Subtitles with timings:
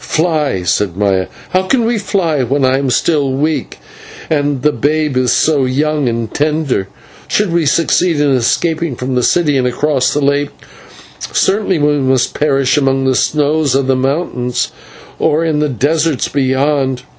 [0.00, 3.78] "Fly!" said Maya, "how can we fly when I am still weak
[4.30, 6.88] and the babe is so young and tender?
[7.28, 10.48] Should we succeed in escaping from the city and across the lake,
[11.30, 14.72] certainly we must perish among the snows of the mountains
[15.18, 17.02] or in the deserts beyond.